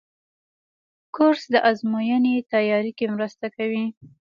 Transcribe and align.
کورس 1.15 1.43
د 1.53 1.55
ازموینو 1.69 2.33
تیاري 2.51 2.91
کې 2.97 3.05
مرسته 3.15 3.47
کوي. 3.55 3.85